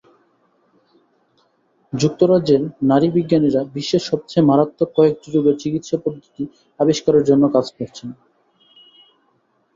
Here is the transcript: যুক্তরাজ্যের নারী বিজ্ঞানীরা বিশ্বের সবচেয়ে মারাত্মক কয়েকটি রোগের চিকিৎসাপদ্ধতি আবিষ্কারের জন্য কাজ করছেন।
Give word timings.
যুক্তরাজ্যের 1.93 2.61
নারী 2.83 3.07
বিজ্ঞানীরা 3.09 3.61
বিশ্বের 3.75 4.03
সবচেয়ে 4.09 4.47
মারাত্মক 4.49 4.89
কয়েকটি 4.97 5.27
রোগের 5.29 5.55
চিকিৎসাপদ্ধতি 5.57 6.43
আবিষ্কারের 6.79 7.23
জন্য 7.29 7.43
কাজ 7.55 7.65
করছেন। 7.77 8.09